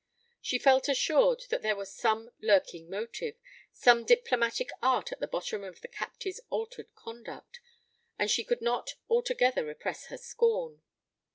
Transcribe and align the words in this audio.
She 0.41 0.57
felt 0.57 0.89
assured 0.89 1.43
that 1.49 1.61
there 1.61 1.75
was 1.75 1.93
some 1.93 2.31
lurking 2.41 2.89
motive, 2.89 3.35
some 3.71 4.03
diplomatic 4.03 4.71
art 4.81 5.11
at 5.11 5.19
the 5.19 5.27
bottom 5.27 5.63
of 5.63 5.81
the 5.81 5.87
Captain's 5.87 6.39
altered 6.49 6.95
conduct, 6.95 7.59
and 8.17 8.27
she 8.31 8.43
could 8.43 8.61
not 8.61 8.95
altogether 9.11 9.63
repress 9.63 10.07
her 10.07 10.17
scorn. 10.17 10.81